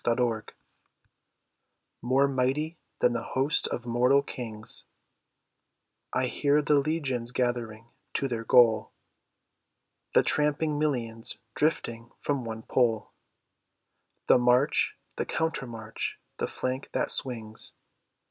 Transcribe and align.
_"BEETHOVEN 0.03 0.55
More 2.01 2.27
mighty 2.27 2.79
than 3.01 3.13
the 3.13 3.21
hosts 3.35 3.67
of 3.67 3.85
mortal 3.85 4.23
kings, 4.23 4.85
I 6.11 6.25
hear 6.25 6.63
the 6.63 6.79
legions 6.79 7.31
gathering 7.31 7.91
to 8.13 8.27
their 8.27 8.43
goal; 8.43 8.93
The 10.15 10.23
tramping 10.23 10.79
millions 10.79 11.37
drifting 11.53 12.09
from 12.19 12.43
one 12.45 12.63
pole, 12.63 13.11
The 14.25 14.39
march, 14.39 14.97
the 15.17 15.25
counter 15.27 15.67
march, 15.67 16.19
the 16.37 16.47
flank 16.47 16.89
that 16.93 17.11
swings. 17.11 17.75